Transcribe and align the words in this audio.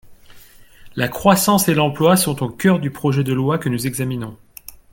La 0.95 1.07
croissance 1.07 1.67
et 1.69 1.75
l’emploi 1.75 2.17
sont 2.17 2.41
au 2.41 2.49
cœur 2.49 2.79
du 2.79 2.89
projet 2.89 3.23
de 3.23 3.33
loi 3.33 3.59
que 3.59 3.69
nous 3.69 3.85
examinons. 3.85 4.35